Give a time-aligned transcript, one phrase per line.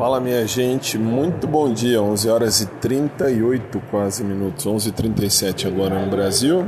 [0.00, 6.10] Fala minha gente, muito bom dia, 11 horas e 38 quase minutos, 11h37 agora no
[6.10, 6.66] Brasil.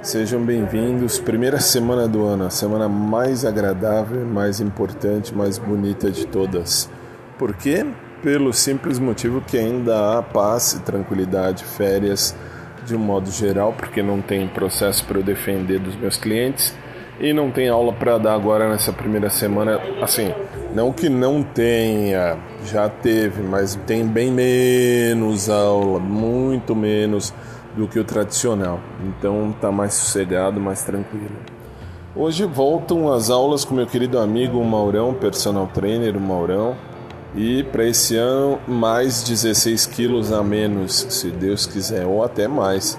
[0.00, 6.24] Sejam bem-vindos, primeira semana do ano, a semana mais agradável, mais importante, mais bonita de
[6.24, 6.88] todas.
[7.36, 7.84] Por quê?
[8.22, 12.32] Pelo simples motivo que ainda há paz tranquilidade, férias
[12.86, 16.72] de um modo geral, porque não tem processo para eu defender dos meus clientes
[17.20, 19.80] e não tem aula para dar agora nessa primeira semana.
[20.00, 20.32] Assim,
[20.74, 27.32] não que não tenha, já teve, mas tem bem menos aula, muito menos
[27.76, 28.80] do que o tradicional.
[29.04, 31.36] Então tá mais sossegado, mais tranquilo.
[32.14, 36.76] Hoje voltam as aulas com meu querido amigo Maurão, personal trainer, Maurão.
[37.34, 42.98] E para esse ano, mais 16 quilos a menos, se Deus quiser, ou até mais.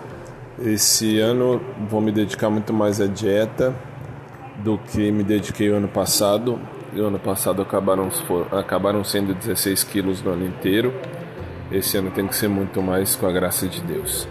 [0.61, 1.59] Esse ano
[1.89, 3.73] vou me dedicar muito mais à dieta,
[4.63, 6.59] do que me dediquei o ano passado.
[6.95, 8.09] O ano passado acabaram,
[8.51, 10.93] acabaram sendo 16 quilos no ano inteiro.
[11.71, 14.27] Esse ano tem que ser muito mais com a graça de Deus.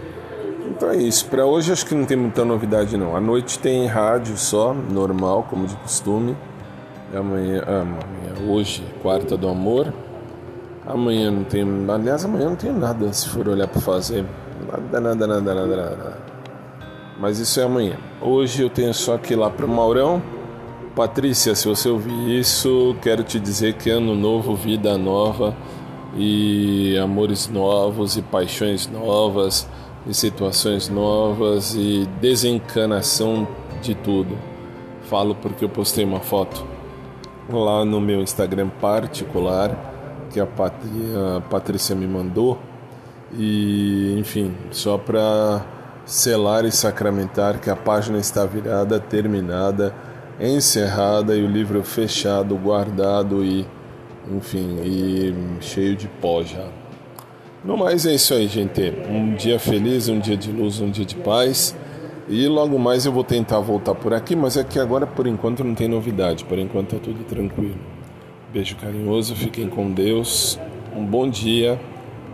[0.67, 1.25] Então é isso.
[1.27, 3.15] Para hoje acho que não tem muita novidade não.
[3.15, 6.35] À noite tem rádio só, normal, como de costume.
[7.13, 9.93] Amanhã, amanhã hoje, quarta do amor.
[10.85, 14.25] Amanhã não tem, aliás, amanhã não tem nada se for olhar para fazer.
[14.67, 16.28] Nada, nada, nada, nada, nada
[17.19, 17.97] mas isso é amanhã.
[18.21, 20.21] Hoje eu tenho só que ir lá para o Maurão.
[20.95, 25.55] Patrícia, se você ouvir isso, quero te dizer que ano novo, vida nova
[26.15, 29.67] e amores novos e paixões novas
[30.07, 33.47] e situações novas e desencanação
[33.81, 34.37] de tudo.
[35.03, 36.65] Falo porque eu postei uma foto
[37.49, 40.47] lá no meu Instagram particular que a
[41.49, 42.59] Patrícia me mandou
[43.33, 45.65] e enfim, só para
[46.09, 49.93] selar e sacramentar que a página está virada, terminada,
[50.41, 53.63] encerrada e o livro fechado, guardado e,
[54.31, 56.65] enfim, e cheio de pó já.
[57.63, 58.91] No mais é isso aí, gente.
[59.07, 61.75] Um dia feliz, um dia de luz, um dia de paz.
[62.27, 65.63] E logo mais eu vou tentar voltar por aqui, mas é que agora por enquanto
[65.63, 67.77] não tem novidade, por enquanto é tudo tranquilo.
[68.51, 70.59] Beijo carinhoso, fiquem com Deus,
[70.95, 71.79] um bom dia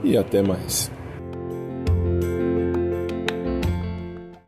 [0.01, 0.94] e até mais.